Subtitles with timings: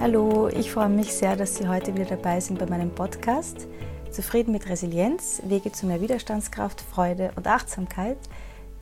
[0.00, 3.66] Hallo, ich freue mich sehr, dass Sie heute wieder dabei sind bei meinem Podcast.
[4.12, 8.16] Zufrieden mit Resilienz, Wege zu mehr Widerstandskraft, Freude und Achtsamkeit.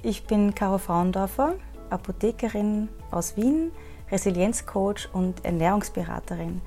[0.03, 1.55] Ich bin Caro Frauendorfer,
[1.89, 3.73] Apothekerin aus Wien,
[4.11, 6.61] Resilienzcoach und Ernährungsberaterin.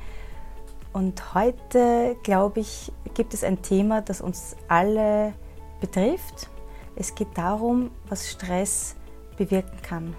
[0.94, 5.36] Und heute, glaube ich, gibt es ein Thema, das uns alle
[5.80, 6.50] betrifft.
[6.96, 8.96] Es geht darum, was Stress
[9.38, 10.16] bewirken kann.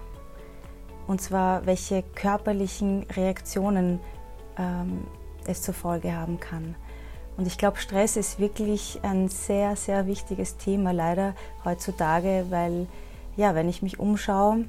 [1.05, 3.99] Und zwar, welche körperlichen Reaktionen
[4.57, 5.05] ähm,
[5.45, 6.75] es zur Folge haben kann.
[7.37, 11.33] Und ich glaube, Stress ist wirklich ein sehr, sehr wichtiges Thema leider
[11.65, 12.87] heutzutage, weil
[13.37, 14.65] ja, wenn ich mich umschaue,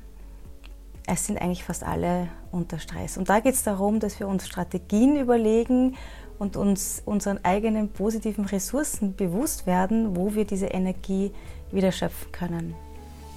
[1.06, 3.18] es sind eigentlich fast alle unter Stress.
[3.18, 5.96] Und da geht es darum, dass wir uns Strategien überlegen
[6.38, 11.32] und uns unseren eigenen positiven Ressourcen bewusst werden, wo wir diese Energie
[11.70, 12.74] wieder schöpfen können.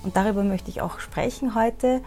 [0.03, 2.01] Und darüber möchte ich auch sprechen heute.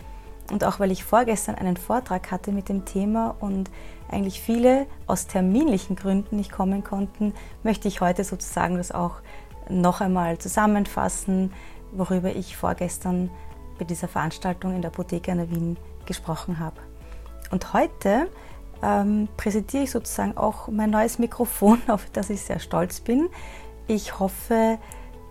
[0.51, 3.71] Und auch weil ich vorgestern einen Vortrag hatte mit dem Thema und
[4.11, 9.17] eigentlich viele aus terminlichen Gründen nicht kommen konnten, möchte ich heute sozusagen das auch
[9.69, 11.53] noch einmal zusammenfassen,
[11.93, 13.31] worüber ich vorgestern
[13.79, 16.77] bei dieser Veranstaltung in der Apotheke an der Wien gesprochen habe.
[17.51, 18.29] Und heute
[18.83, 23.29] ähm, präsentiere ich sozusagen auch mein neues Mikrofon, auf das ich sehr stolz bin.
[23.87, 24.79] Ich hoffe,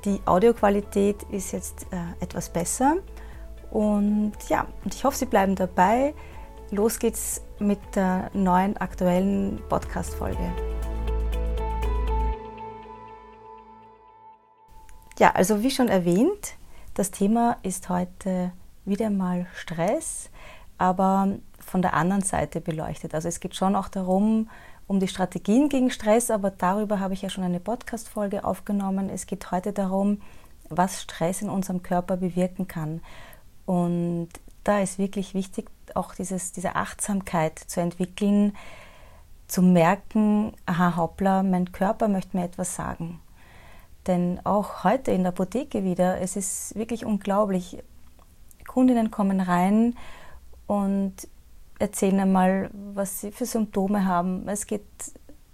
[0.05, 2.95] die Audioqualität ist jetzt äh, etwas besser.
[3.71, 6.13] Und ja, und ich hoffe, Sie bleiben dabei.
[6.69, 10.51] Los geht's mit der neuen aktuellen Podcast-Folge.
[15.17, 16.55] Ja, also wie schon erwähnt,
[16.93, 18.51] das Thema ist heute
[18.83, 20.29] wieder mal Stress,
[20.77, 23.15] aber von der anderen Seite beleuchtet.
[23.15, 24.49] Also es geht schon auch darum,
[24.87, 29.09] um die Strategien gegen Stress, aber darüber habe ich ja schon eine Podcast-Folge aufgenommen.
[29.09, 30.21] Es geht heute darum,
[30.67, 32.99] was Stress in unserem Körper bewirken kann.
[33.65, 34.27] Und
[34.65, 38.55] da ist wirklich wichtig, auch dieses, diese Achtsamkeit zu entwickeln,
[39.47, 43.21] zu merken, aha, hoppla, mein Körper möchte mir etwas sagen.
[44.05, 47.83] Denn auch heute in der Apotheke wieder, es ist wirklich unglaublich.
[48.67, 49.95] Kundinnen kommen rein
[50.65, 51.13] und
[51.79, 54.47] erzählen einmal, was sie für Symptome haben.
[54.47, 54.85] Es, geht,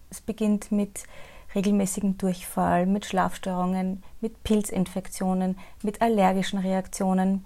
[0.09, 1.03] es beginnt mit
[1.55, 7.45] regelmäßigen Durchfall, mit Schlafstörungen, mit Pilzinfektionen, mit allergischen Reaktionen.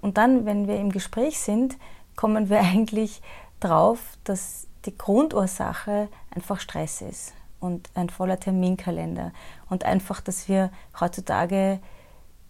[0.00, 1.76] Und dann, wenn wir im Gespräch sind,
[2.16, 3.22] kommen wir eigentlich
[3.60, 9.32] drauf, dass die Grundursache einfach Stress ist und ein voller Terminkalender
[9.70, 10.70] und einfach, dass wir
[11.00, 11.80] heutzutage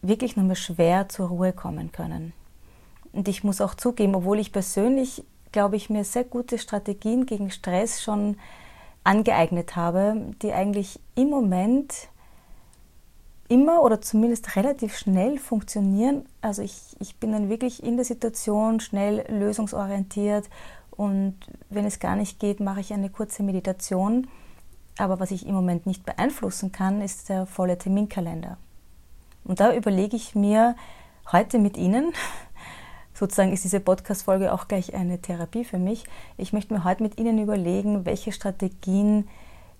[0.02, 2.32] wirklich nur mehr schwer zur Ruhe kommen können.
[3.12, 7.50] Und ich muss auch zugeben, obwohl ich persönlich, glaube ich, mir sehr gute Strategien gegen
[7.50, 8.36] Stress schon
[9.04, 12.08] angeeignet habe, die eigentlich im Moment
[13.54, 16.26] immer oder zumindest relativ schnell funktionieren.
[16.40, 20.50] Also ich, ich bin dann wirklich in der Situation schnell lösungsorientiert
[20.90, 21.36] und
[21.70, 24.26] wenn es gar nicht geht, mache ich eine kurze Meditation.
[24.98, 28.58] Aber was ich im Moment nicht beeinflussen kann, ist der volle Terminkalender.
[29.44, 30.74] Und da überlege ich mir
[31.30, 32.12] heute mit Ihnen,
[33.14, 36.06] sozusagen ist diese Podcast-Folge auch gleich eine Therapie für mich,
[36.38, 39.28] ich möchte mir heute mit Ihnen überlegen, welche Strategien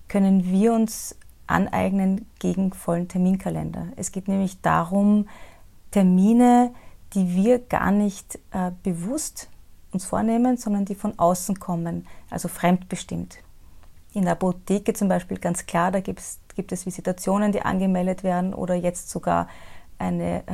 [0.07, 3.87] können wir uns aneignen gegen vollen Terminkalender.
[3.95, 5.27] Es geht nämlich darum,
[5.91, 6.73] Termine,
[7.13, 9.49] die wir gar nicht äh, bewusst
[9.91, 13.37] uns vornehmen, sondern die von außen kommen, also fremdbestimmt.
[14.13, 18.75] In der Apotheke zum Beispiel ganz klar, da gibt es Visitationen, die angemeldet werden oder
[18.75, 19.47] jetzt sogar
[19.97, 20.53] eine äh,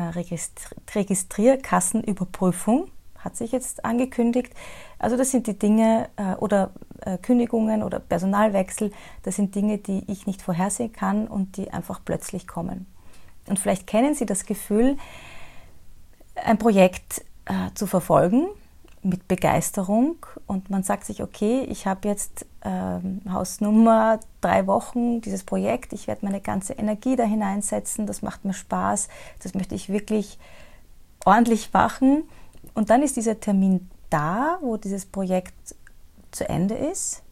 [0.94, 2.90] Registrierkassenüberprüfung
[3.24, 4.54] hat sich jetzt angekündigt.
[5.02, 6.70] Also das sind die Dinge äh, oder
[7.02, 8.92] äh, Kündigungen oder Personalwechsel,
[9.24, 12.86] das sind Dinge, die ich nicht vorhersehen kann und die einfach plötzlich kommen.
[13.48, 14.98] Und vielleicht kennen Sie das Gefühl,
[16.36, 18.48] ein Projekt äh, zu verfolgen
[19.02, 25.44] mit Begeisterung und man sagt sich, okay, ich habe jetzt ähm, Hausnummer drei Wochen dieses
[25.44, 29.08] Projekt, ich werde meine ganze Energie da hineinsetzen, das macht mir Spaß,
[29.42, 30.38] das möchte ich wirklich
[31.26, 32.26] ordentlich machen
[32.76, 35.76] und dann ist dieser Termin da, wo dieses Projekt
[36.30, 37.24] zu Ende ist.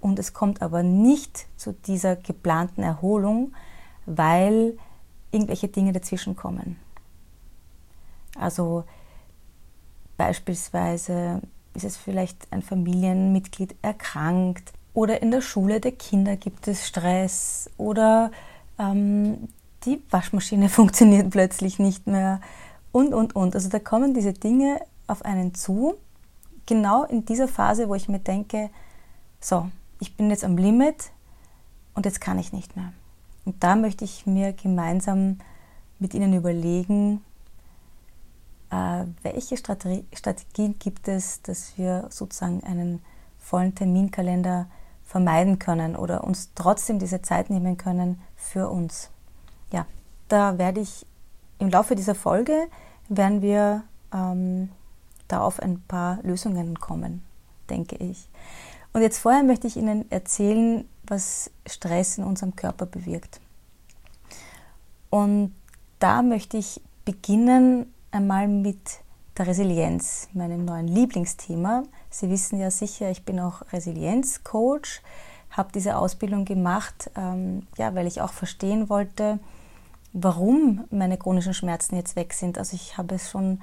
[0.00, 3.54] Und es kommt aber nicht zu dieser geplanten Erholung,
[4.04, 4.76] weil
[5.30, 6.76] irgendwelche Dinge dazwischen kommen.
[8.36, 8.84] Also
[10.16, 11.40] beispielsweise
[11.74, 17.70] ist es vielleicht ein Familienmitglied erkrankt oder in der Schule der Kinder gibt es Stress
[17.76, 18.30] oder
[18.78, 19.48] ähm,
[19.84, 22.40] die Waschmaschine funktioniert plötzlich nicht mehr
[22.90, 23.54] und, und, und.
[23.54, 25.94] Also da kommen diese Dinge auf einen zu,
[26.66, 28.70] genau in dieser Phase, wo ich mir denke,
[29.40, 29.68] so,
[30.00, 31.10] ich bin jetzt am Limit
[31.94, 32.92] und jetzt kann ich nicht mehr.
[33.44, 35.38] Und da möchte ich mir gemeinsam
[35.98, 37.22] mit Ihnen überlegen,
[38.70, 43.02] äh, welche Strategien gibt es, dass wir sozusagen einen
[43.38, 44.66] vollen Terminkalender
[45.04, 49.10] vermeiden können oder uns trotzdem diese Zeit nehmen können für uns.
[49.72, 49.86] Ja,
[50.28, 51.06] da werde ich
[51.58, 52.68] im Laufe dieser Folge
[53.08, 54.70] werden wir ähm,
[55.32, 57.22] da auf ein paar Lösungen kommen,
[57.70, 58.28] denke ich.
[58.92, 63.40] Und jetzt vorher möchte ich Ihnen erzählen, was Stress in unserem Körper bewirkt.
[65.10, 65.54] Und
[65.98, 69.02] da möchte ich beginnen einmal mit
[69.38, 71.84] der Resilienz, meinem neuen Lieblingsthema.
[72.10, 75.00] Sie wissen ja sicher, ich bin auch Resilienzcoach,
[75.50, 79.38] habe diese Ausbildung gemacht, ähm, ja, weil ich auch verstehen wollte,
[80.12, 82.58] warum meine chronischen Schmerzen jetzt weg sind.
[82.58, 83.60] Also ich habe es schon,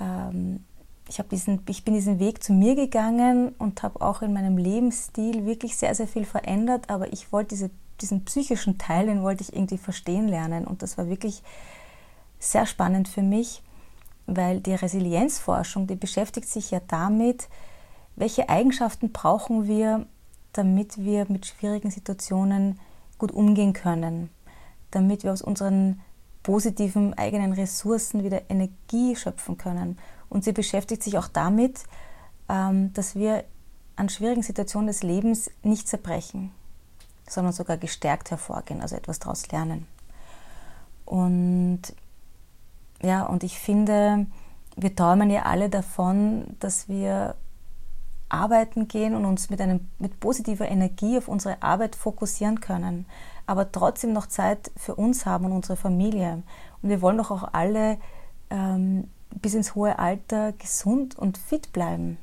[0.00, 0.64] ähm,
[1.08, 5.44] ich, diesen, ich bin diesen Weg zu mir gegangen und habe auch in meinem Lebensstil
[5.44, 7.70] wirklich sehr, sehr viel verändert, aber ich wollte diese,
[8.00, 11.42] diesen psychischen Teil, den wollte ich irgendwie verstehen lernen und das war wirklich
[12.38, 13.62] sehr spannend für mich,
[14.26, 17.48] weil die Resilienzforschung, die beschäftigt sich ja damit,
[18.16, 20.06] welche Eigenschaften brauchen wir,
[20.52, 22.78] damit wir mit schwierigen Situationen
[23.18, 24.30] gut umgehen können
[24.94, 26.00] damit wir aus unseren
[26.44, 29.98] positiven eigenen Ressourcen wieder Energie schöpfen können.
[30.28, 31.82] Und sie beschäftigt sich auch damit,
[32.48, 33.44] ähm, dass wir
[33.96, 36.52] an schwierigen Situationen des Lebens nicht zerbrechen,
[37.28, 39.86] sondern sogar gestärkt hervorgehen, also etwas daraus lernen.
[41.04, 41.82] Und
[43.02, 44.26] ja, und ich finde,
[44.76, 47.36] wir träumen ja alle davon, dass wir
[48.34, 53.06] arbeiten gehen und uns mit, einem, mit positiver Energie auf unsere Arbeit fokussieren können
[53.46, 56.42] aber trotzdem noch Zeit für uns haben und unsere Familie.
[56.82, 57.98] Und wir wollen doch auch alle
[58.50, 62.18] ähm, bis ins hohe Alter gesund und fit bleiben.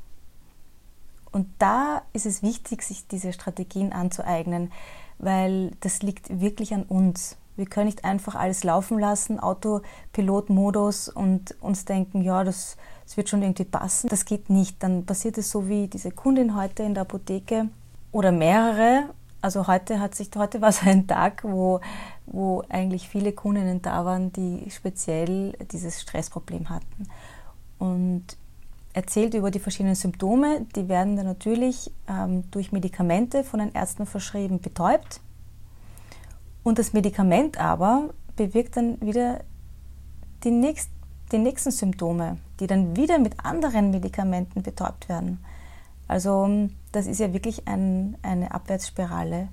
[1.32, 4.72] Und da ist es wichtig, sich diese Strategien anzueignen,
[5.18, 7.38] weil das liegt wirklich an uns.
[7.56, 12.76] Wir können nicht einfach alles laufen lassen, Autopilot-Modus und uns denken, ja, das,
[13.12, 14.08] das wird schon irgendwie passen.
[14.08, 14.82] Das geht nicht.
[14.82, 17.68] Dann passiert es so wie diese Kundin heute in der Apotheke
[18.12, 19.10] oder mehrere
[19.42, 21.82] also heute hat sich, heute war so ein Tag, wo,
[22.26, 27.08] wo eigentlich viele Kundinnen da waren, die speziell dieses Stressproblem hatten.
[27.80, 28.24] Und
[28.94, 34.06] erzählt über die verschiedenen Symptome, die werden dann natürlich ähm, durch Medikamente von den Ärzten
[34.06, 35.22] verschrieben betäubt.
[36.64, 39.44] Und das Medikament aber bewirkt dann wieder
[40.44, 40.90] die, nächst,
[41.32, 45.44] die nächsten Symptome, die dann wieder mit anderen Medikamenten betäubt werden.
[46.08, 49.48] Also das ist ja wirklich ein, eine Abwärtsspirale.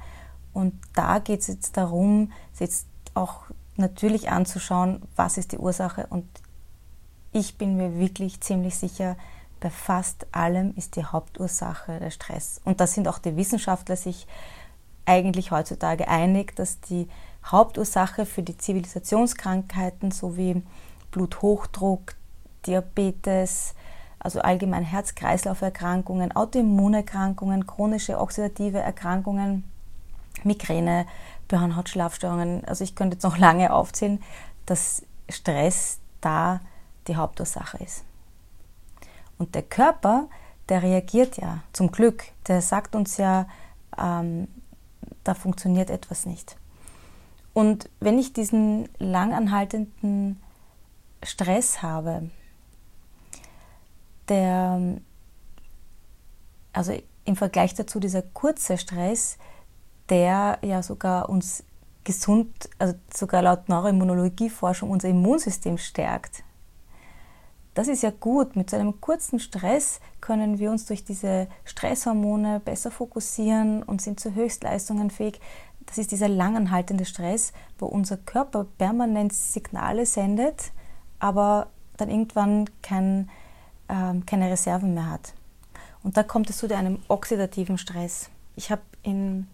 [0.53, 3.43] Und da geht es jetzt darum, jetzt auch
[3.77, 6.07] natürlich anzuschauen, was ist die Ursache.
[6.11, 6.27] Und
[7.33, 9.17] ich bin mir wirklich ziemlich sicher,
[9.61, 12.61] bei fast allem ist die Hauptursache der Stress.
[12.65, 14.27] Und da sind auch die Wissenschaftler sich
[15.05, 17.09] eigentlich heutzutage einig, dass die
[17.45, 20.63] Hauptursache für die Zivilisationskrankheiten sowie
[21.11, 22.15] Bluthochdruck,
[22.67, 23.75] Diabetes,
[24.19, 29.65] also allgemein Herz-Kreislauf-Erkrankungen, Autoimmunerkrankungen, chronische oxidative Erkrankungen,
[30.45, 31.07] Migräne,
[31.51, 32.65] Hirnhautschlafstörungen.
[32.65, 34.23] Also ich könnte jetzt noch lange aufzählen,
[34.67, 36.61] dass Stress da
[37.07, 38.05] die Hauptursache ist.
[39.39, 40.29] Und der Körper,
[40.69, 42.25] der reagiert ja zum Glück.
[42.49, 43.47] Der sagt uns ja,
[43.97, 44.49] ähm,
[45.25, 46.57] da funktioniert etwas nicht.
[47.55, 50.41] Und wenn ich diesen langanhaltenden
[51.23, 52.31] Stress habe,
[54.29, 54.99] der,
[56.73, 56.93] also
[57.25, 59.39] im Vergleich dazu dieser kurze Stress,
[60.09, 61.65] der ja sogar uns
[62.05, 66.43] gesund, also sogar laut Neuroimmunologieforschung unser Immunsystem stärkt.
[67.75, 68.57] Das ist ja gut.
[68.57, 74.19] Mit so einem kurzen Stress können wir uns durch diese Stresshormone besser fokussieren und sind
[74.19, 75.39] zu Höchstleistungen fähig.
[75.87, 80.73] Das ist dieser langanhaltende Stress, wo unser Körper permanent Signale sendet,
[81.19, 83.29] aber dann irgendwann kein
[83.89, 85.33] ähm, keine Reserven mehr hat.
[86.03, 88.31] Und da kommt es zu einem oxidativen Stress.
[88.57, 89.47] Ich habe in,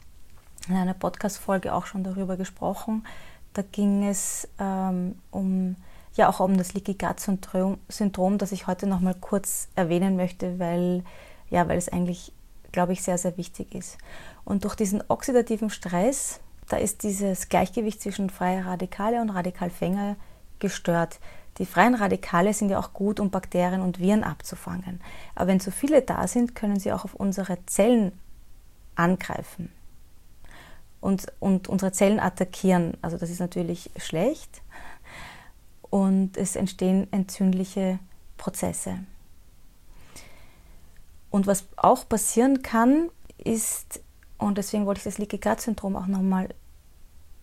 [0.68, 3.06] in, einer Podcast-Folge auch schon darüber gesprochen.
[3.54, 5.76] Da ging es ähm, um
[6.16, 10.16] ja auch um das Leaky Gut Syndrom, Syndrom, das ich heute noch mal kurz erwähnen
[10.16, 11.02] möchte, weil
[11.50, 12.32] ja, weil es eigentlich,
[12.72, 13.98] glaube ich, sehr sehr wichtig ist.
[14.44, 20.16] Und durch diesen oxidativen Stress, da ist dieses Gleichgewicht zwischen freier Radikale und Radikalfänger
[20.58, 21.20] gestört.
[21.58, 25.00] Die freien Radikale sind ja auch gut, um Bakterien und Viren abzufangen.
[25.34, 28.12] Aber wenn zu viele da sind, können sie auch auf unsere Zellen
[28.96, 29.70] angreifen
[31.00, 32.96] und, und unsere Zellen attackieren.
[33.02, 34.62] Also das ist natürlich schlecht
[35.90, 38.00] und es entstehen entzündliche
[38.36, 38.98] Prozesse.
[41.30, 44.00] Und was auch passieren kann, ist,
[44.38, 46.48] und deswegen wollte ich das Leaky Gut Syndrom auch nochmal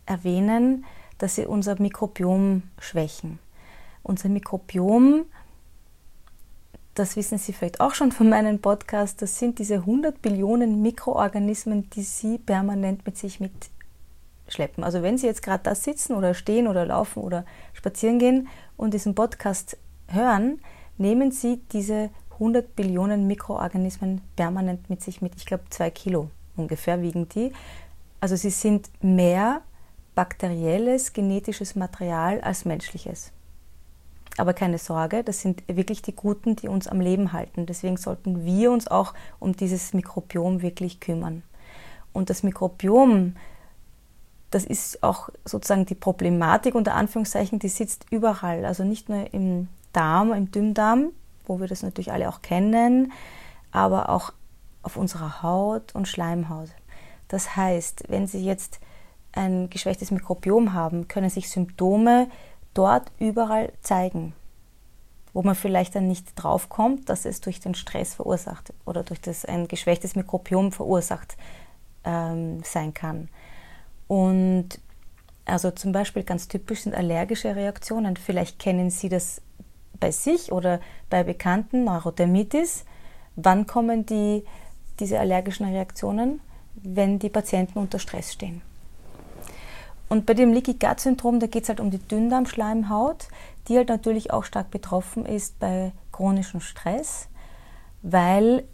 [0.06, 0.86] erwähnen,
[1.18, 3.40] dass sie unser Mikrobiom schwächen
[4.04, 5.26] unser Mikrobiom,
[6.94, 11.90] das wissen Sie vielleicht auch schon von meinem Podcast, das sind diese 100 Billionen Mikroorganismen,
[11.92, 14.84] die Sie permanent mit sich mitschleppen.
[14.84, 18.94] Also wenn Sie jetzt gerade da sitzen oder stehen oder laufen oder spazieren gehen und
[18.94, 19.78] diesen Podcast
[20.08, 20.60] hören,
[20.98, 25.34] nehmen Sie diese 100 Billionen Mikroorganismen permanent mit sich mit.
[25.38, 27.54] Ich glaube, zwei Kilo ungefähr wiegen die.
[28.20, 29.62] Also sie sind mehr
[30.16, 33.32] bakterielles, genetisches Material als menschliches.
[34.38, 37.66] Aber keine Sorge, das sind wirklich die Guten, die uns am Leben halten.
[37.66, 41.44] Deswegen sollten wir uns auch um dieses Mikrobiom wirklich kümmern.
[42.14, 43.36] Und das Mikrobiom,
[44.50, 48.66] das ist auch sozusagen die Problematik unter Anführungszeichen, die sitzt überall.
[48.66, 51.12] Also nicht nur im Darm, im Dünndarm,
[51.46, 53.12] wo wir das natürlich alle auch kennen,
[53.72, 54.34] aber auch
[54.84, 56.70] auf unserer Haut und Schleimhaut.
[57.28, 58.80] Das heißt, wenn Sie jetzt
[59.34, 62.28] ein geschwächtes Mikrobiom haben, können sich Symptome
[62.74, 64.34] dort überall zeigen,
[65.34, 69.46] wo man vielleicht dann nicht draufkommt, dass es durch den Stress verursacht oder durch das
[69.46, 71.38] ein geschwächtes Mikrobiom verursacht
[72.04, 73.30] ähm, sein kann.
[74.08, 74.80] Und
[75.46, 78.18] also zum Beispiel ganz typisch sind allergische Reaktionen.
[78.18, 79.42] Vielleicht kennen Sie das
[80.00, 82.86] bei sich oder bei Bekannten, Neurodermitis.
[83.36, 84.44] Wann kommen die,
[85.00, 86.42] diese allergischen Reaktionen?
[86.76, 88.62] Wenn die Patienten unter Stress stehen.
[90.12, 93.30] Und bei dem Leaky Gut Syndrom, da geht es halt um die Dünndarmschleimhaut,
[93.70, 97.30] die halt natürlich auch stark betroffen ist bei chronischem Stress,
[98.02, 98.66] weil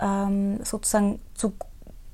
[0.00, 1.52] ähm, sozusagen zu,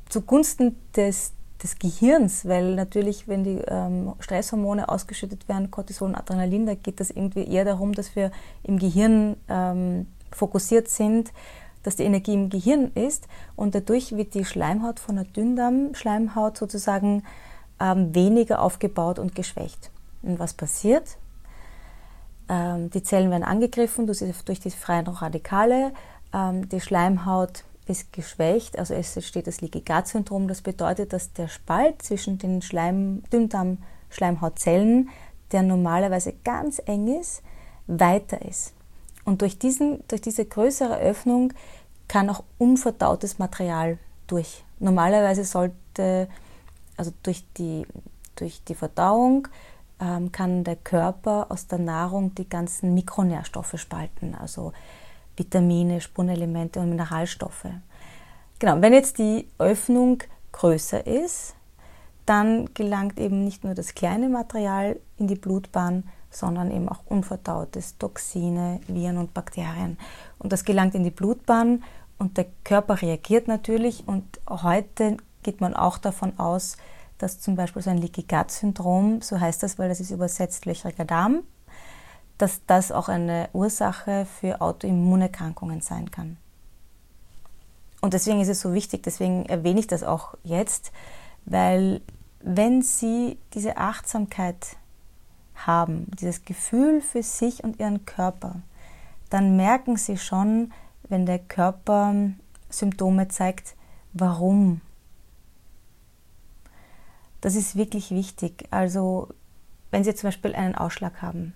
[0.09, 6.65] zugunsten des, des Gehirns, weil natürlich, wenn die ähm, Stresshormone ausgeschüttet werden, Cortisol und Adrenalin,
[6.65, 8.31] da geht es irgendwie eher darum, dass wir
[8.63, 11.35] im Gehirn ähm, fokussiert sind,
[11.83, 13.29] dass die Energie im Gehirn ist.
[13.57, 17.25] Und dadurch wird die Schleimhaut von der Dünndarmschleimhaut sozusagen
[17.81, 19.91] ähm, weniger aufgebaut und geschwächt.
[20.23, 21.17] Und was passiert?
[22.49, 25.93] Ähm, die Zellen werden angegriffen durch die freien Radikale.
[26.33, 30.47] Ähm, die Schleimhaut ist geschwächt, also es entsteht das Leaky Gut Syndrom.
[30.47, 35.09] Das bedeutet, dass der Spalt zwischen den Schleim, Dünndarm-Schleimhautzellen,
[35.53, 37.43] der normalerweise ganz eng ist,
[37.87, 38.75] weiter ist.
[39.25, 41.53] Und durch, diesen, durch diese größere Öffnung
[42.09, 44.65] kann auch unverdautes Material durch.
[44.79, 46.29] Normalerweise sollte
[47.01, 47.87] also durch die,
[48.37, 49.49] durch die Verdauung
[50.01, 54.75] ähm, kann der Körper aus der Nahrung die ganzen Mikronährstoffe spalten, also
[55.35, 57.69] Vitamine, Spurenelemente und Mineralstoffe.
[58.59, 61.55] Genau, wenn jetzt die Öffnung größer ist,
[62.27, 67.97] dann gelangt eben nicht nur das kleine Material in die Blutbahn, sondern eben auch unverdautes
[67.97, 69.97] Toxine, Viren und Bakterien.
[70.39, 71.83] Und das gelangt in die Blutbahn
[72.19, 76.77] und der Körper reagiert natürlich und heute geht man auch davon aus,
[77.19, 80.67] dass zum Beispiel so ein Leaky Gut Syndrom, so heißt das, weil das ist übersetzt
[80.67, 81.43] löchriger Darm,
[82.39, 86.39] dass das auch eine Ursache für Autoimmunerkrankungen sein kann.
[88.01, 90.93] Und deswegen ist es so wichtig, deswegen erwähne ich das auch jetzt,
[91.45, 92.01] weil
[92.41, 94.77] wenn Sie diese Achtsamkeit
[95.55, 98.63] haben, dieses Gefühl für sich und Ihren Körper,
[99.29, 100.73] dann merken Sie schon,
[101.09, 102.15] wenn der Körper
[102.71, 103.75] Symptome zeigt,
[104.15, 104.81] warum
[107.41, 108.67] das ist wirklich wichtig.
[108.71, 109.29] Also
[109.91, 111.55] wenn Sie zum Beispiel einen Ausschlag haben,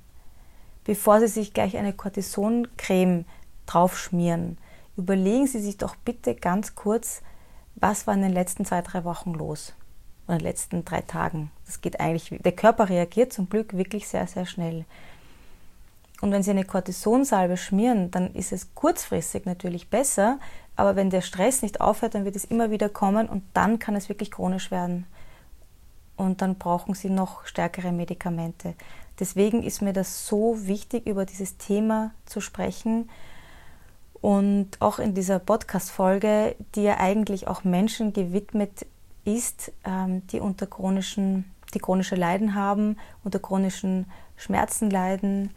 [0.84, 3.24] bevor Sie sich gleich eine Cortisoncreme
[3.66, 4.58] draufschmieren,
[4.96, 7.22] überlegen Sie sich doch bitte ganz kurz,
[7.76, 9.74] was war in den letzten zwei, drei Wochen los?
[10.26, 11.50] Oder in den letzten drei Tagen.
[11.66, 14.84] Das geht eigentlich, der Körper reagiert zum Glück wirklich sehr, sehr schnell.
[16.22, 20.38] Und wenn Sie eine Cortisonsalbe schmieren, dann ist es kurzfristig natürlich besser,
[20.76, 23.94] aber wenn der Stress nicht aufhört, dann wird es immer wieder kommen und dann kann
[23.96, 25.06] es wirklich chronisch werden
[26.16, 28.74] und dann brauchen sie noch stärkere Medikamente.
[29.18, 33.08] Deswegen ist mir das so wichtig, über dieses Thema zu sprechen.
[34.20, 38.86] Und auch in dieser Podcast-Folge, die ja eigentlich auch Menschen gewidmet
[39.24, 41.44] ist, ähm, die unter chronischen,
[41.74, 44.06] die chronische Leiden haben, unter chronischen
[44.36, 45.50] Schmerzen leiden.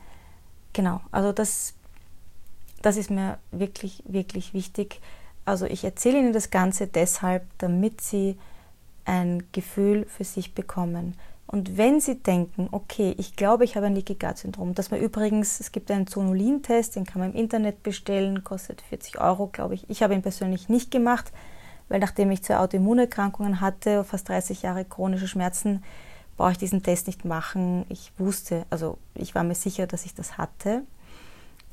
[0.74, 1.74] Genau, also das,
[2.82, 5.02] das ist mir wirklich, wirklich wichtig.
[5.46, 8.38] Also ich erzähle Ihnen das Ganze deshalb, damit Sie
[9.08, 11.16] ein Gefühl für sich bekommen.
[11.48, 15.00] Und wenn Sie denken, okay, ich glaube, ich habe ein Leaky Gut Syndrom, dass man
[15.00, 19.74] übrigens, es gibt einen Zonulin-Test, den kann man im Internet bestellen, kostet 40 Euro, glaube
[19.74, 19.90] ich.
[19.90, 21.32] Ich habe ihn persönlich nicht gemacht,
[21.88, 25.84] weil nachdem ich zwei Autoimmunerkrankungen hatte, fast 30 Jahre chronische Schmerzen,
[26.36, 27.86] brauche ich diesen Test nicht machen.
[27.88, 30.84] Ich wusste, also ich war mir sicher, dass ich das hatte.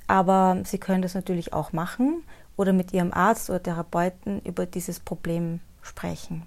[0.07, 2.23] Aber Sie können das natürlich auch machen
[2.57, 6.45] oder mit Ihrem Arzt oder Therapeuten über dieses Problem sprechen.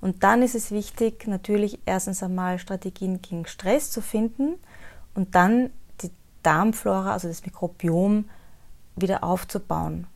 [0.00, 4.54] Und dann ist es wichtig, natürlich erstens einmal Strategien gegen Stress zu finden
[5.14, 6.10] und dann die
[6.42, 8.28] Darmflora, also das Mikrobiom,
[8.96, 10.06] wieder aufzubauen.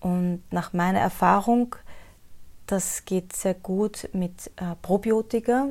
[0.00, 1.76] Und nach meiner Erfahrung,
[2.66, 5.68] das geht sehr gut mit äh, Probiotika,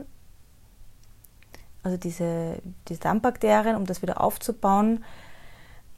[1.84, 5.04] also diese, diese Darmbakterien, um das wieder aufzubauen.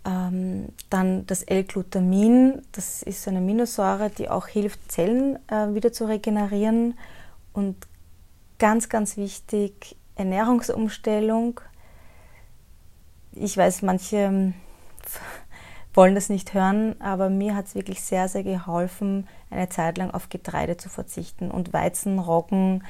[0.06, 6.06] Ähm, dann das L-Glutamin, das ist eine Aminosäure, die auch hilft, Zellen äh, wieder zu
[6.06, 6.96] regenerieren.
[7.54, 7.76] Und
[8.60, 11.60] ganz, ganz wichtig, Ernährungsumstellung.
[13.34, 14.54] Ich weiß, manche ähm,
[15.94, 20.12] wollen das nicht hören, aber mir hat es wirklich sehr, sehr geholfen, eine Zeit lang
[20.12, 22.84] auf Getreide zu verzichten und Weizen, Roggen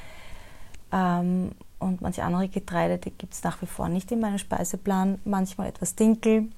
[0.92, 5.18] ähm, und manche andere Getreide, die gibt es nach wie vor nicht in meinem Speiseplan.
[5.24, 6.48] Manchmal etwas Dinkel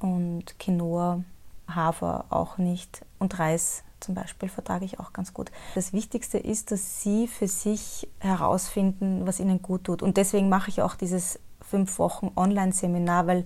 [0.00, 1.24] und Quinoa,
[1.68, 5.50] Hafer auch nicht und Reis zum Beispiel vertrage ich auch ganz gut.
[5.74, 10.02] Das Wichtigste ist, dass Sie für sich herausfinden, was Ihnen gut tut.
[10.02, 13.44] Und deswegen mache ich auch dieses fünf Wochen Online-Seminar, weil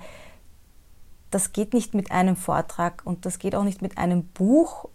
[1.30, 4.88] das geht nicht mit einem Vortrag und das geht auch nicht mit einem Buch,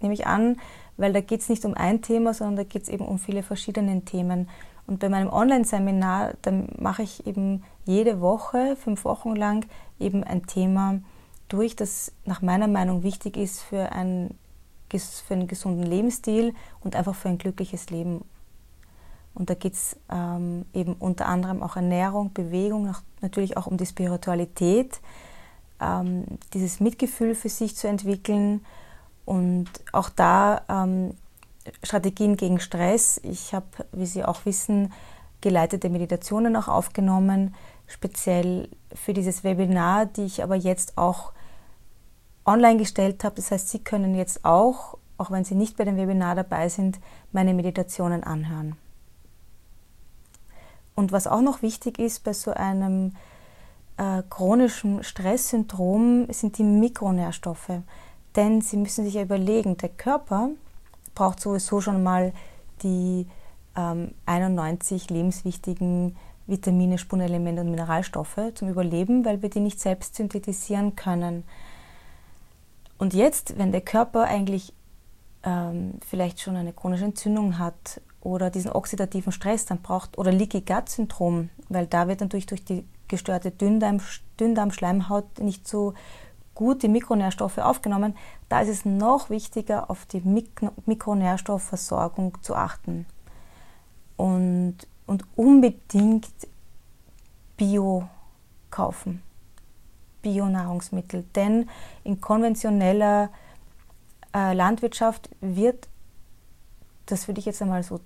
[0.00, 0.58] nehme ich an,
[0.96, 3.42] weil da geht es nicht um ein Thema, sondern da geht es eben um viele
[3.42, 4.48] verschiedene Themen.
[4.86, 9.66] Und bei meinem Online-Seminar, dann mache ich eben jede Woche, fünf Wochen lang,
[9.98, 11.00] eben ein Thema
[11.48, 14.30] durch, das nach meiner Meinung wichtig ist für, ein,
[14.90, 18.24] für einen gesunden Lebensstil und einfach für ein glückliches Leben.
[19.34, 23.84] Und da geht es ähm, eben unter anderem auch Ernährung, Bewegung, natürlich auch um die
[23.84, 25.00] Spiritualität,
[25.80, 26.24] ähm,
[26.54, 28.64] dieses Mitgefühl für sich zu entwickeln
[29.26, 31.14] und auch da ähm,
[31.82, 33.20] Strategien gegen Stress.
[33.24, 34.92] Ich habe, wie Sie auch wissen,
[35.42, 37.54] geleitete Meditationen auch aufgenommen,
[37.86, 41.32] speziell für dieses Webinar, die ich aber jetzt auch
[42.46, 43.36] online gestellt habe.
[43.36, 46.98] Das heißt, Sie können jetzt auch, auch wenn Sie nicht bei dem Webinar dabei sind,
[47.32, 48.76] meine Meditationen anhören.
[50.94, 53.12] Und was auch noch wichtig ist bei so einem
[53.98, 57.82] äh, chronischen Stresssyndrom, sind die Mikronährstoffe.
[58.34, 60.50] Denn Sie müssen sich ja überlegen, der Körper
[61.14, 62.32] braucht sowieso schon mal
[62.82, 63.26] die
[63.76, 66.16] ähm, 91 lebenswichtigen
[66.46, 71.44] Vitamine, Spurenelemente und Mineralstoffe zum Überleben, weil wir die nicht selbst synthetisieren können.
[72.98, 74.72] Und jetzt, wenn der Körper eigentlich
[75.42, 80.62] ähm, vielleicht schon eine chronische Entzündung hat oder diesen oxidativen Stress dann braucht oder Leaky
[80.62, 84.00] Gut Syndrom, weil da wird natürlich durch die gestörte Dünndarm,
[84.40, 85.94] Dünndarmschleimhaut nicht so
[86.54, 88.16] gut die Mikronährstoffe aufgenommen,
[88.48, 93.06] da ist es noch wichtiger, auf die Mik Mikronährstoffversorgung zu achten.
[94.16, 96.26] Und, und unbedingt
[97.56, 98.08] Bio
[98.70, 99.22] kaufen,
[100.26, 101.24] Bio-Nahrungsmittel.
[101.34, 101.68] Denn
[102.04, 103.30] in konventioneller
[104.34, 105.88] äh, Landwirtschaft wird,
[107.06, 108.00] das würde ich jetzt einmal so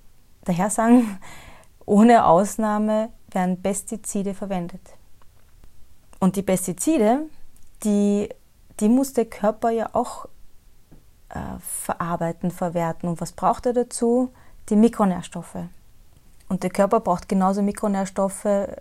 [0.44, 1.18] daher sagen,
[1.86, 4.82] ohne Ausnahme werden Pestizide verwendet.
[6.18, 7.22] Und die Pestizide,
[7.84, 8.28] die
[8.80, 10.26] die muss der Körper ja auch
[11.28, 13.08] äh, verarbeiten, verwerten.
[13.08, 14.32] Und was braucht er dazu?
[14.68, 15.58] Die Mikronährstoffe.
[16.48, 18.76] Und der Körper braucht genauso Mikronährstoffe äh,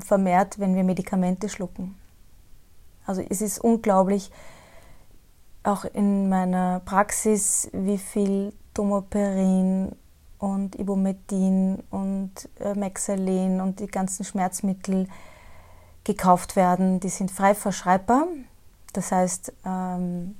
[0.00, 1.96] vermehrt, wenn wir Medikamente schlucken.
[3.06, 4.30] Also es ist unglaublich,
[5.62, 9.92] auch in meiner Praxis, wie viel Tomoperin
[10.38, 15.06] und Ibumetin und äh, Mexalen und die ganzen Schmerzmittel
[16.04, 16.98] gekauft werden.
[17.00, 18.26] Die sind frei verschreibbar.
[18.94, 20.34] Das heißt, ähm,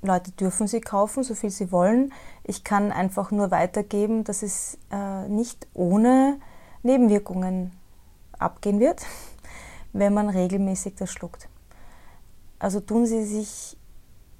[0.00, 2.12] Leute dürfen sie kaufen, so viel sie wollen.
[2.44, 6.38] Ich kann einfach nur weitergeben, dass es äh, nicht ohne
[6.82, 7.72] Nebenwirkungen
[8.38, 9.04] abgehen wird,
[9.92, 11.48] wenn man regelmäßig das schluckt.
[12.58, 13.76] Also tun Sie sich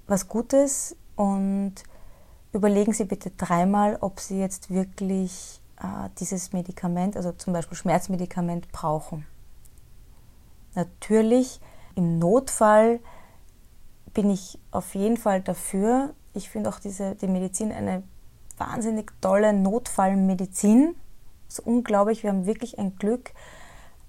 [0.06, 1.74] was Gutes und
[2.52, 8.70] überlegen Sie bitte dreimal, ob Sie jetzt wirklich äh, dieses Medikament, also zum Beispiel Schmerzmedikament,
[8.72, 9.26] brauchen.
[10.74, 11.60] Natürlich
[11.94, 13.00] im Notfall
[14.14, 16.14] bin ich auf jeden Fall dafür.
[16.34, 18.02] Ich finde auch diese, die Medizin eine
[18.58, 20.94] wahnsinnig tolle Notfallmedizin.
[21.48, 23.32] Ist unglaublich, wir haben wirklich ein Glück.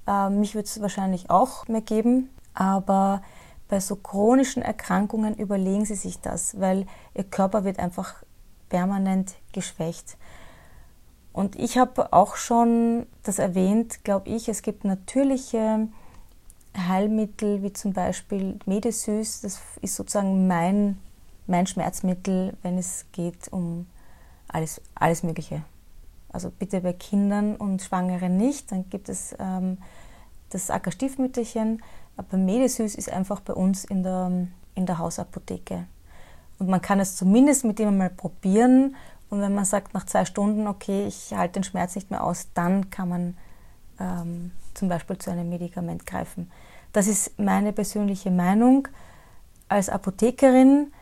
[0.07, 3.21] Äh, mich würde es wahrscheinlich auch mehr geben, aber
[3.67, 8.15] bei so chronischen Erkrankungen überlegen Sie sich das, weil Ihr Körper wird einfach
[8.69, 10.17] permanent geschwächt.
[11.33, 15.87] Und ich habe auch schon das erwähnt, glaube ich, es gibt natürliche
[16.75, 20.97] Heilmittel wie zum Beispiel Medesüß, das ist sozusagen mein,
[21.45, 23.87] mein Schmerzmittel, wenn es geht um
[24.47, 25.63] alles, alles Mögliche.
[26.29, 28.71] Also bitte bei Kindern und Schwangeren nicht.
[28.71, 29.77] Dann gibt es ähm,
[30.49, 31.81] das Ackerstiefmütterchen.
[32.17, 35.85] Aber Medesüß ist einfach bei uns in der, in der Hausapotheke.
[36.59, 38.95] Und man kann es zumindest mit dem mal probieren.
[39.29, 42.47] Und wenn man sagt nach zwei Stunden, okay, ich halte den Schmerz nicht mehr aus,
[42.53, 43.37] dann kann man
[43.99, 46.51] ähm, zum Beispiel zu einem Medikament greifen.
[46.93, 48.87] Das ist meine persönliche Meinung.
[49.69, 50.93] als Apothekerin,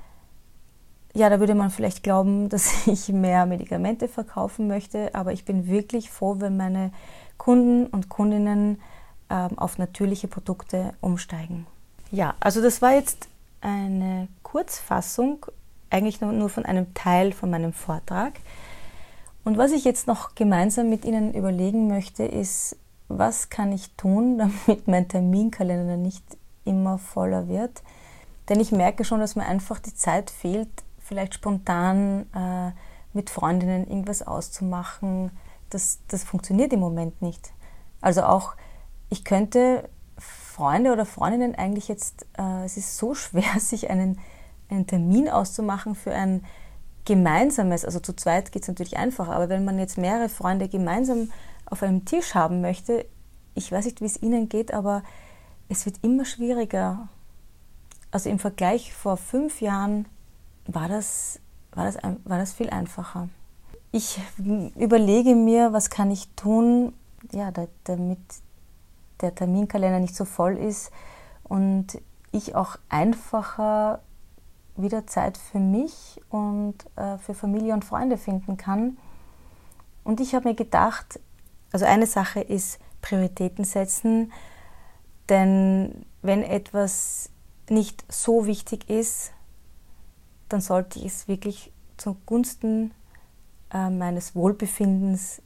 [1.13, 5.67] ja, da würde man vielleicht glauben, dass ich mehr Medikamente verkaufen möchte, aber ich bin
[5.67, 6.91] wirklich froh, wenn meine
[7.37, 8.81] Kunden und Kundinnen
[9.27, 11.65] auf natürliche Produkte umsteigen.
[12.11, 13.27] Ja, also das war jetzt
[13.61, 15.45] eine Kurzfassung,
[15.89, 18.33] eigentlich nur, nur von einem Teil von meinem Vortrag.
[19.43, 24.37] Und was ich jetzt noch gemeinsam mit Ihnen überlegen möchte, ist, was kann ich tun,
[24.67, 26.23] damit mein Terminkalender nicht
[26.65, 27.83] immer voller wird.
[28.49, 32.71] Denn ich merke schon, dass mir einfach die Zeit fehlt, vielleicht spontan äh,
[33.13, 35.31] mit Freundinnen irgendwas auszumachen.
[35.69, 37.51] Das, das funktioniert im Moment nicht.
[38.01, 38.55] Also auch,
[39.09, 44.19] ich könnte Freunde oder Freundinnen eigentlich jetzt, äh, es ist so schwer, sich einen,
[44.69, 46.43] einen Termin auszumachen für ein
[47.05, 51.31] gemeinsames, also zu zweit geht es natürlich einfacher, aber wenn man jetzt mehrere Freunde gemeinsam
[51.65, 53.05] auf einem Tisch haben möchte,
[53.53, 55.03] ich weiß nicht, wie es Ihnen geht, aber
[55.69, 57.07] es wird immer schwieriger.
[58.11, 60.05] Also im Vergleich vor fünf Jahren
[60.67, 61.39] war das,
[61.73, 63.29] war das, war das viel einfacher.
[63.91, 66.93] Ich überlege mir, was kann ich tun,
[67.31, 67.51] ja,
[67.85, 68.19] damit
[69.21, 70.91] der Terminkalender nicht so voll ist
[71.43, 72.01] und
[72.31, 74.01] ich auch einfacher
[74.75, 78.97] wieder Zeit für mich und äh, für Familie und Freunde finden kann.
[80.03, 81.19] Und ich habe mir gedacht,
[81.71, 84.31] also eine Sache ist Prioritäten setzen,
[85.29, 87.29] denn wenn etwas
[87.69, 89.31] nicht so wichtig ist,
[90.49, 92.91] dann sollte ich es wirklich zugunsten
[93.73, 95.41] äh, meines Wohlbefindens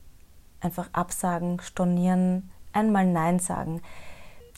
[0.59, 3.81] einfach absagen, stornieren, einmal Nein sagen.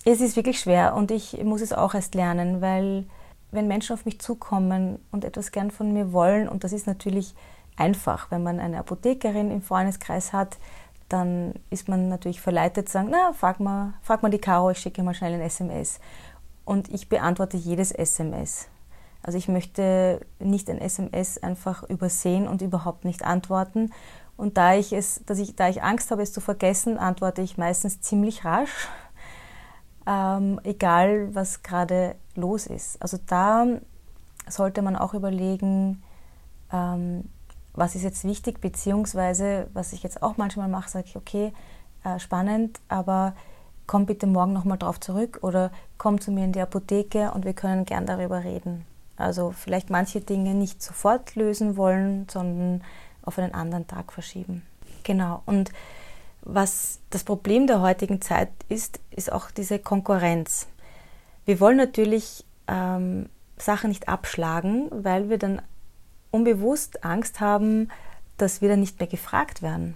[0.04, 3.06] Es ist wirklich schwer und ich muss es auch erst lernen, weil
[3.52, 7.36] wenn Menschen auf mich zukommen und etwas gern von mir wollen, und das ist natürlich
[7.76, 10.58] einfach, wenn man eine Apothekerin im Freundeskreis hat,
[11.10, 14.78] dann ist man natürlich verleitet zu sagen, na, frag mal, frag mal die Caro, ich
[14.78, 16.00] schicke mal schnell ein SMS.
[16.64, 18.70] Und ich beantworte jedes SMS.
[19.24, 23.92] Also ich möchte nicht ein SMS einfach übersehen und überhaupt nicht antworten.
[24.38, 27.58] Und da ich es, dass ich, da ich Angst habe, es zu vergessen, antworte ich
[27.58, 28.90] meistens ziemlich rasch,
[30.08, 33.02] ähm, egal was gerade los ist.
[33.02, 33.68] Also da
[34.48, 36.02] sollte man auch überlegen,
[36.72, 37.26] ähm,
[37.74, 41.54] was ist jetzt wichtig, beziehungsweise was ich jetzt auch manchmal mache, sage ich, okay,
[42.04, 43.34] äh, spannend, aber
[43.88, 47.54] komm bitte morgen nochmal drauf zurück oder komm zu mir in die Apotheke und wir
[47.54, 48.86] können gern darüber reden.
[49.18, 52.84] Also vielleicht manche Dinge nicht sofort lösen wollen, sondern
[53.24, 54.64] auf einen anderen Tag verschieben.
[55.04, 55.42] Genau.
[55.46, 55.72] Und
[56.42, 60.68] was das Problem der heutigen Zeit ist, ist auch diese Konkurrenz.
[61.46, 65.62] Wir wollen natürlich ähm, Sachen nicht abschlagen, weil wir dann
[66.32, 67.90] unbewusst Angst haben,
[68.38, 69.96] dass wir dann nicht mehr gefragt werden.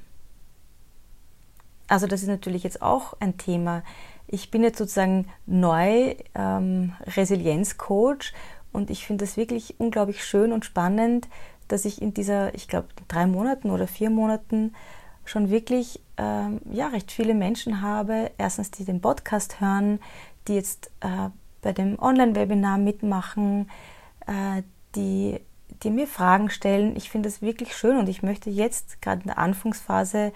[1.87, 3.83] Also das ist natürlich jetzt auch ein Thema.
[4.27, 8.33] Ich bin jetzt sozusagen neu ähm, Resilienzcoach
[8.71, 11.27] und ich finde es wirklich unglaublich schön und spannend,
[11.67, 14.73] dass ich in dieser, ich glaube, drei Monaten oder vier Monaten
[15.25, 18.31] schon wirklich ähm, ja, recht viele Menschen habe.
[18.37, 19.99] Erstens, die den Podcast hören,
[20.47, 21.29] die jetzt äh,
[21.61, 23.69] bei dem Online-Webinar mitmachen,
[24.27, 24.61] äh,
[24.95, 25.39] die
[25.83, 26.95] die mir Fragen stellen.
[26.95, 30.31] Ich finde das wirklich schön und ich möchte jetzt gerade in der Anfangsphase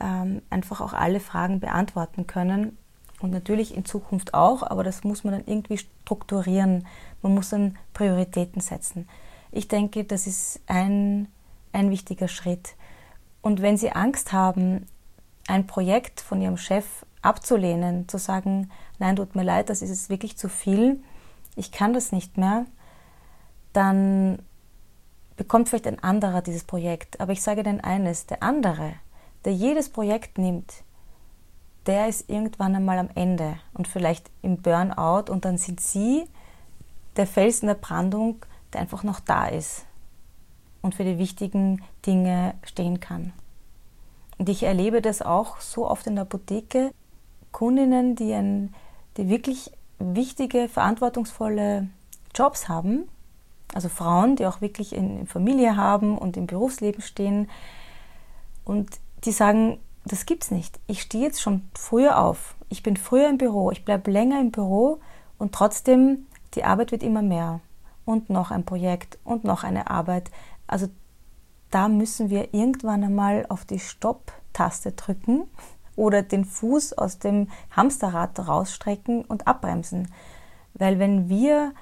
[0.00, 2.76] ähm, einfach auch alle Fragen beantworten können.
[3.20, 6.86] Und natürlich in Zukunft auch, aber das muss man dann irgendwie strukturieren.
[7.20, 9.08] Man muss dann Prioritäten setzen.
[9.52, 11.28] Ich denke, das ist ein,
[11.72, 12.74] ein wichtiger Schritt.
[13.42, 14.86] Und wenn Sie Angst haben,
[15.46, 20.10] ein Projekt von Ihrem Chef abzulehnen, zu sagen, nein, tut mir leid, das ist jetzt
[20.10, 21.02] wirklich zu viel,
[21.56, 22.66] ich kann das nicht mehr,
[23.72, 24.40] dann
[25.36, 27.20] bekommt vielleicht ein anderer dieses Projekt.
[27.20, 28.94] Aber ich sage Ihnen eines, der andere,
[29.44, 30.84] der jedes Projekt nimmt,
[31.86, 36.26] der ist irgendwann einmal am Ende und vielleicht im Burnout und dann sind Sie
[37.16, 39.86] der Fels in der Brandung, der einfach noch da ist
[40.82, 43.32] und für die wichtigen Dinge stehen kann.
[44.38, 46.92] Und ich erlebe das auch so oft in der Apotheke,
[47.52, 48.74] Kundinnen, die, ein,
[49.16, 51.88] die wirklich wichtige, verantwortungsvolle
[52.34, 53.08] Jobs haben,
[53.74, 57.48] also Frauen, die auch wirklich in, in Familie haben und im Berufsleben stehen.
[58.64, 60.80] Und die sagen, das gibt's nicht.
[60.86, 62.54] Ich stehe jetzt schon früher auf.
[62.68, 63.70] Ich bin früher im Büro.
[63.70, 65.00] Ich bleibe länger im Büro
[65.38, 67.60] und trotzdem, die Arbeit wird immer mehr.
[68.10, 70.32] Und noch ein Projekt und noch eine Arbeit.
[70.66, 70.88] Also
[71.70, 75.44] da müssen wir irgendwann einmal auf die Stopp-Taste drücken
[75.94, 80.08] oder den Fuß aus dem Hamsterrad rausstrecken und abbremsen.
[80.74, 81.72] Weil wenn wir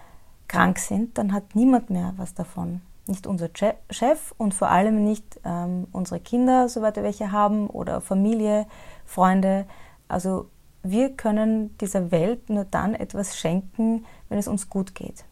[0.49, 2.83] krank sind, dann hat niemand mehr was davon.
[3.07, 3.49] Nicht unser
[3.89, 8.67] Chef und vor allem nicht ähm, unsere Kinder, soweit wir welche haben, oder Familie,
[9.07, 9.67] Freunde.
[10.09, 10.51] Also
[10.83, 15.25] wir können dieser Welt nur dann etwas schenken, wenn es uns gut geht.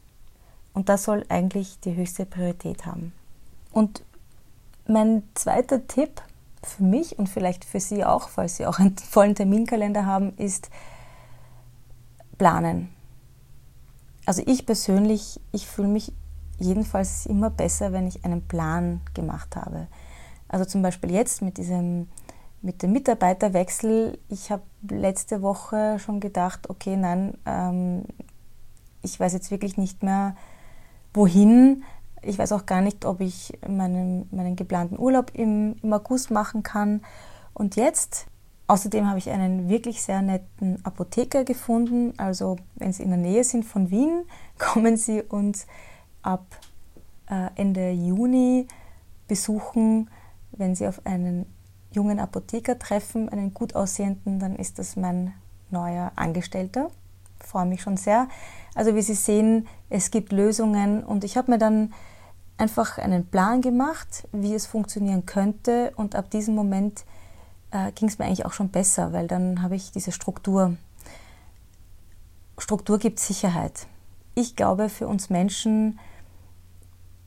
[0.77, 3.15] Und das soll eigentlich die höchste Priorität haben.
[3.73, 4.03] Und
[4.87, 6.21] mein zweiter Tipp
[6.63, 10.69] für mich und vielleicht für Sie auch, falls Sie auch einen vollen Terminkalender haben, ist
[12.37, 12.91] planen.
[14.27, 16.13] Also ich persönlich, ich fühle mich
[16.59, 19.87] jedenfalls immer besser, wenn ich einen Plan gemacht habe.
[20.47, 22.07] Also zum Beispiel jetzt mit diesem
[22.61, 24.19] mit dem Mitarbeiterwechsel.
[24.29, 28.05] Ich habe letzte Woche schon gedacht, okay, nein, ähm,
[29.01, 30.37] ich weiß jetzt wirklich nicht mehr,
[31.17, 31.83] wohin.
[32.23, 36.63] Ich weiß auch gar nicht, ob ich meinen, meinen geplanten Urlaub im, im August machen
[36.63, 37.03] kann.
[37.55, 38.27] Und jetzt,
[38.67, 42.13] außerdem habe ich einen wirklich sehr netten Apotheker gefunden.
[42.19, 44.25] Also wenn Sie in der Nähe sind von Wien,
[44.59, 45.67] kommen Sie uns
[46.23, 46.45] ab
[47.29, 48.69] äh, Ende Juni
[49.27, 50.11] besuchen.
[50.53, 51.47] Wenn Sie auf einen
[51.93, 55.33] jungen Apotheker treffen, einen gut aussehenden, dann ist das mein
[55.71, 56.91] neuer Angestellter.
[57.41, 58.29] Ich freue mich schon sehr.
[58.77, 61.95] Also wie Sie sehen, es gibt Lösungen und ich habe mir dann
[62.59, 67.07] einfach einen Plan gemacht, wie es funktionieren könnte und ab diesem Moment
[67.71, 70.77] äh, ging es mir eigentlich auch schon besser, weil dann habe ich diese Struktur.
[72.59, 73.87] Struktur gibt Sicherheit.
[74.35, 75.99] Ich glaube, für uns Menschen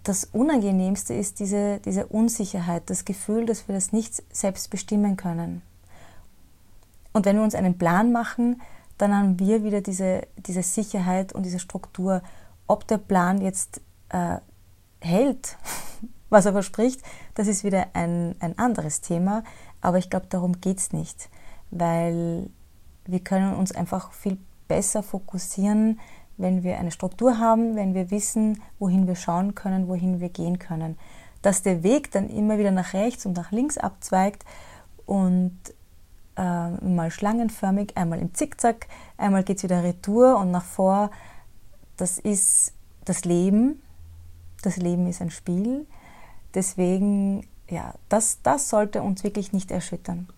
[0.03, 5.63] das Unangenehmste ist diese, diese Unsicherheit, das Gefühl, dass wir das nicht selbst bestimmen können.
[7.12, 8.62] Und wenn wir uns einen Plan machen,
[8.99, 12.21] dann haben wir wieder diese, diese Sicherheit und diese Struktur.
[12.67, 14.38] Ob der Plan jetzt äh,
[14.99, 15.57] hält,
[16.29, 17.01] was er verspricht,
[17.33, 19.43] das ist wieder ein, ein anderes Thema.
[19.81, 21.29] Aber ich glaube, darum geht es nicht,
[21.71, 22.49] weil
[23.05, 25.99] wir können uns einfach viel besser fokussieren,
[26.38, 30.59] wenn wir eine Struktur haben, wenn wir wissen, wohin wir schauen können, wohin wir gehen
[30.59, 30.97] können.
[31.41, 34.43] Dass der Weg dann immer wieder nach rechts und nach links abzweigt
[35.05, 35.57] und
[36.39, 41.12] äh, mal schlangenförmig, einmal im Zickzack, einmal geht es wieder retour und nach vor.
[41.97, 42.73] Das ist
[43.04, 43.82] das Leben.
[44.62, 45.86] Das Leben ist ein Spiel.
[46.54, 50.30] Deswegen, ja, das, das sollte uns wirklich nicht erschüttern.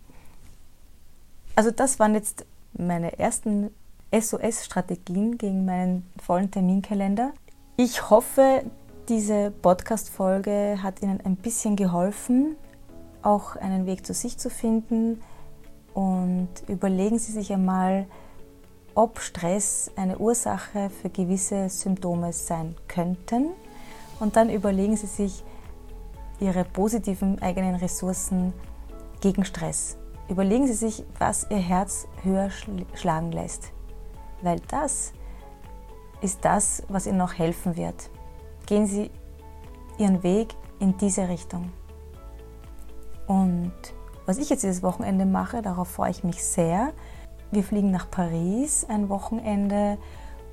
[1.55, 3.69] Also das waren jetzt meine ersten
[4.11, 7.31] SOS-Strategien gegen meinen vollen Terminkalender.
[7.77, 8.63] Ich hoffe,
[9.07, 12.55] diese Podcast-Folge hat Ihnen ein bisschen geholfen,
[13.21, 15.21] auch einen Weg zu sich zu finden,
[15.93, 18.07] und überlegen Sie sich einmal,
[18.95, 23.49] ob Stress eine Ursache für gewisse Symptome sein könnten.
[24.19, 25.43] Und dann überlegen Sie sich
[26.39, 28.53] Ihre positiven eigenen Ressourcen
[29.21, 29.97] gegen Stress.
[30.27, 32.49] Überlegen Sie sich, was Ihr Herz höher
[32.93, 33.71] schlagen lässt.
[34.41, 35.13] Weil das
[36.21, 38.09] ist das, was Ihnen noch helfen wird.
[38.65, 39.11] Gehen Sie
[39.97, 41.71] Ihren Weg in diese Richtung.
[43.27, 43.73] Und
[44.25, 46.93] was ich jetzt dieses Wochenende mache, darauf freue ich mich sehr.
[47.51, 49.97] Wir fliegen nach Paris ein Wochenende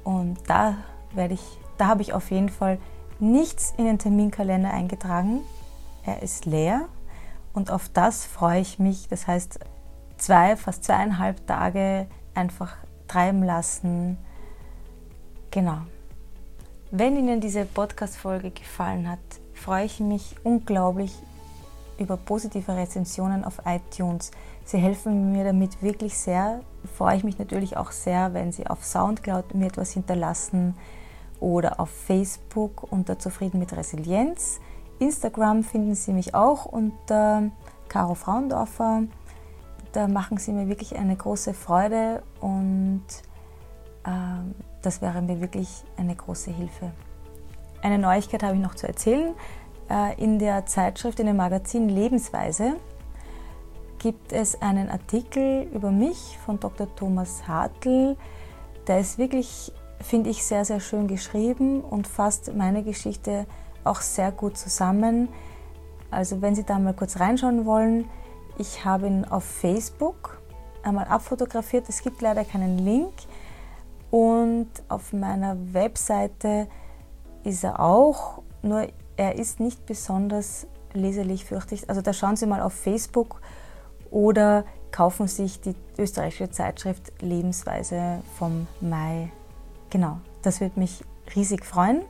[0.04, 0.76] und da
[1.14, 2.78] werde ich, da habe ich auf jeden Fall
[3.20, 5.40] nichts in den Terminkalender eingetragen.
[6.04, 6.88] Er ist leer
[7.52, 9.08] und auf das freue ich mich.
[9.08, 9.60] Das heißt,
[10.16, 12.76] zwei, fast zweieinhalb Tage einfach
[13.06, 14.18] treiben lassen.
[15.50, 15.78] Genau.
[16.90, 19.18] Wenn Ihnen diese Podcast-Folge gefallen hat,
[19.52, 21.12] freue ich mich unglaublich
[21.98, 24.30] über positive Rezensionen auf iTunes.
[24.64, 26.60] Sie helfen mir damit wirklich sehr.
[26.96, 30.74] Freue ich mich natürlich auch sehr, wenn Sie auf Soundcloud mir etwas hinterlassen
[31.40, 34.60] oder auf Facebook unter Zufrieden mit Resilienz.
[34.98, 37.44] Instagram finden Sie mich auch unter
[37.88, 39.02] Caro Frauendorfer.
[39.92, 43.04] Da machen Sie mir wirklich eine große Freude und
[44.04, 44.10] äh,
[44.82, 46.92] das wäre mir wirklich eine große Hilfe.
[47.82, 49.34] Eine Neuigkeit habe ich noch zu erzählen.
[49.90, 52.76] Äh, in der Zeitschrift, in dem Magazin Lebensweise
[53.98, 56.94] gibt es einen Artikel über mich von Dr.
[56.94, 58.16] Thomas Hartl.
[58.86, 63.46] Der ist wirklich, finde ich, sehr, sehr schön geschrieben und fasst meine Geschichte
[63.84, 65.28] auch sehr gut zusammen.
[66.10, 68.08] Also wenn Sie da mal kurz reinschauen wollen,
[68.56, 70.40] ich habe ihn auf Facebook
[70.82, 71.88] einmal abfotografiert.
[71.88, 73.12] Es gibt leider keinen Link.
[74.10, 76.66] Und auf meiner Webseite
[77.44, 81.90] ist er auch, nur er ist nicht besonders leserlich, fürchte ich.
[81.90, 83.42] Also da schauen Sie mal auf Facebook
[84.10, 89.30] oder kaufen sich die österreichische Zeitschrift Lebensweise vom Mai.
[89.90, 91.02] Genau, das würde mich
[91.34, 92.02] riesig freuen.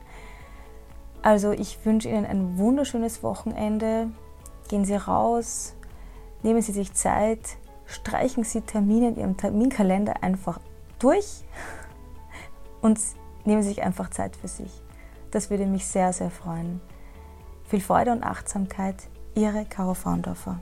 [1.22, 4.10] Also ich wünsche Ihnen ein wunderschönes Wochenende.
[4.68, 5.74] Gehen Sie raus,
[6.42, 7.40] nehmen Sie sich Zeit,
[7.86, 10.60] streichen Sie Termine in Ihrem Terminkalender einfach
[10.98, 11.42] durch
[12.82, 13.00] und
[13.46, 14.82] nehmen Sie sich einfach Zeit für sich.
[15.30, 16.82] Das würde mich sehr, sehr freuen.
[17.68, 18.96] Viel Freude und Achtsamkeit,
[19.34, 20.58] Ihre Caro Fraundorfer.